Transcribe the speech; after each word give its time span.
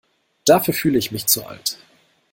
Dafür 0.45 0.73
fühle 0.73 0.97
ich 0.97 1.11
mich 1.11 1.27
zu 1.27 1.45
alt. 1.45 1.77